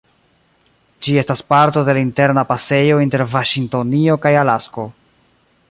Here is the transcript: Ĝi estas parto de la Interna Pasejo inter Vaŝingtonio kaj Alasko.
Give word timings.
Ĝi 1.07 1.13
estas 1.21 1.43
parto 1.53 1.83
de 1.89 1.95
la 1.97 2.01
Interna 2.07 2.45
Pasejo 2.53 2.99
inter 3.05 3.25
Vaŝingtonio 3.35 4.19
kaj 4.25 4.35
Alasko. 4.45 4.93